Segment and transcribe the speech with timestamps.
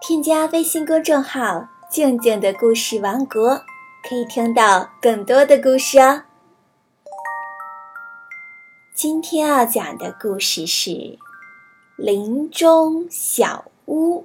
[0.00, 3.62] 添加微信公众号“静静的故事王国”，
[4.02, 6.22] 可以听到更多的故事哦。
[8.94, 10.90] 今天要讲的故事是
[11.98, 14.20] 《林中小屋》。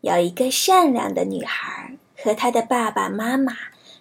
[0.00, 3.52] 有一个善良的女孩和她的爸爸妈妈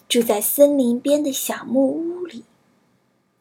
[0.08, 2.46] 住在森林边的小木屋里。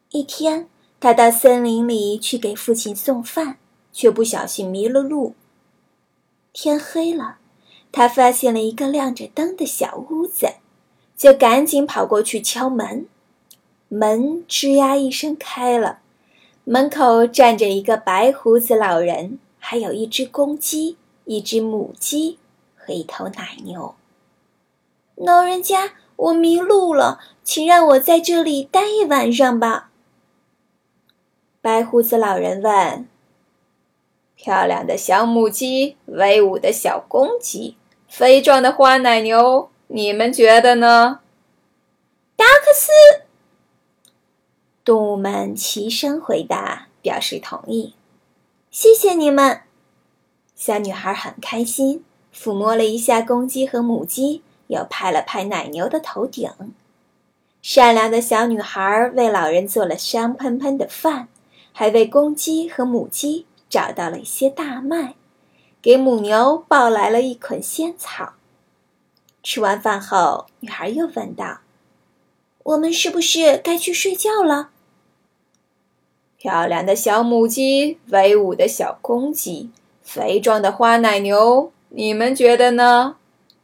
[0.09, 0.67] 一天，
[0.99, 3.57] 她到森林里去给父亲送饭，
[3.93, 5.35] 却不小心迷了路。
[6.53, 7.39] 天黑了，
[7.91, 10.53] 他发现了一个亮着灯的小屋子，
[11.17, 13.07] 就赶紧跑过去敲门。
[13.89, 15.99] 门吱呀一声开了，
[16.63, 22.37] 门口站着一个白胡子老人，还有一只公鸡、一只母鸡
[22.75, 23.95] 和一头奶牛。
[25.15, 29.89] 老人家，我迷路了，请让我在这里待一晚上吧。
[31.61, 33.07] 白胡子老人问
[34.35, 41.19] ：“漂亮的小母鸡，威武的小公鸡，肥壮的花奶牛，你们觉得呢？”
[42.35, 42.91] 达克斯。
[44.83, 47.93] 动物们齐声回答，表示同意。
[48.69, 49.61] 谢谢你们，
[50.55, 52.03] 小女孩很开心，
[52.35, 56.51] 抚摸了一下公鸡和母鸡，又拍了拍奶牛的头顶。
[57.61, 61.29] 善良的小女孩为老人做了香喷喷的饭，
[61.71, 65.15] 还为公鸡和母鸡找到了一些大麦，
[65.81, 68.33] 给母牛抱来了一捆仙草。
[69.41, 71.61] 吃完饭后，女孩又问道
[72.61, 74.69] ：“我们是不是该去睡觉了？”
[76.37, 79.71] 漂亮的小母鸡，威武的小公鸡，
[80.03, 83.15] 肥壮的花奶牛，你们觉得呢？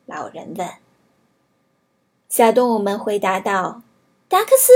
[0.08, 0.68] 老人问。
[2.28, 3.84] 小动物们回答道
[4.28, 4.74] ：“达克斯。”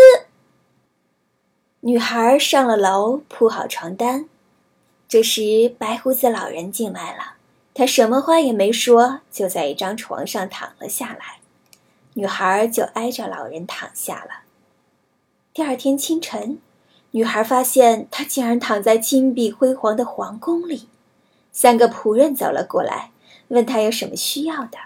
[1.82, 4.30] 女孩上了楼，铺好床单。
[5.14, 7.36] 这时，白胡子老人进来了，
[7.76, 11.38] 他什么话也没说，就在一张床上躺了下来。
[12.16, 14.42] 女孩就挨着老人躺下了。
[15.54, 16.58] 第二天清晨。
[17.12, 20.90] 女孩发现他竟然躺在金碧辉煌的皇宫里，
[21.52, 23.12] 三个仆人走了过来，
[23.50, 24.80] 问他有什么需要的。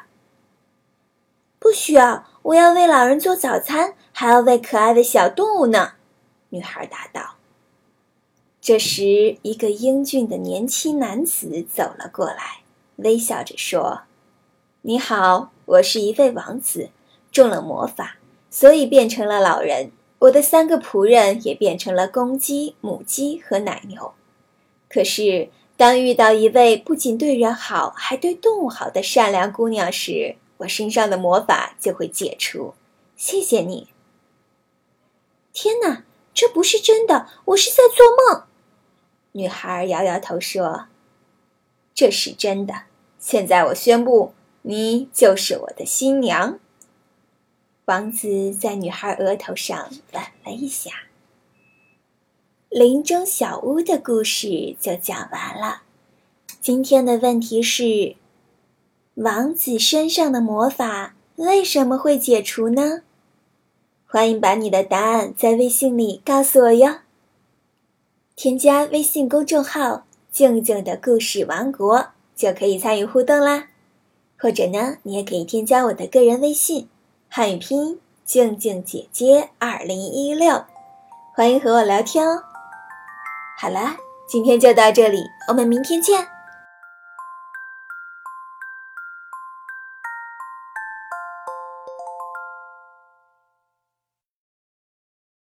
[1.58, 5.94] 不需要，我要为老人做早餐，还要喂可爱的小动物呢。
[6.50, 7.27] 女孩答道。
[8.68, 12.64] 这时，一个英俊的年轻男子走了过来，
[12.98, 14.02] 微笑着说
[14.84, 16.90] ：“你好，我是一位王子，
[17.32, 18.18] 中了魔法，
[18.50, 24.12] 所以变成了老人。”我的三个仆人也变成了公鸡、母鸡和奶牛。
[24.90, 25.48] 可是，
[25.78, 32.74] 当遇到一位不仅对人好，还对动物好的善良姑娘时，我身上的魔法就会解除。
[33.16, 33.88] 谢谢你。
[35.54, 36.04] 天哪，
[36.34, 38.06] 这不是真的，我是在做
[38.36, 38.44] 梦。
[39.38, 40.88] 女孩摇摇头说
[41.94, 42.86] ：“这是真的。
[43.20, 44.34] 现在我宣布，
[44.64, 46.58] 你就是我的新娘。”
[47.86, 50.90] 王子在女孩额头上吻了一下。
[52.70, 55.84] 林中小屋的故事就讲完了。
[56.60, 58.16] 今天的问题是：
[59.14, 63.04] 王子身上的魔法为什么会解除呢？
[64.08, 67.02] 欢迎把你的答案在微信里告诉我哟。
[68.38, 73.70] 添加微信公众号“静静的故事王国”就可以参与互动啦。
[74.38, 76.88] 或者呢，你也可以添加我的个人微信。
[77.28, 80.66] 汉语拼音静静姐姐二零一六，
[81.34, 82.44] 欢迎和我聊天哦。
[83.60, 83.98] 好啦，
[84.30, 86.37] 今天就到这里，我们明天见。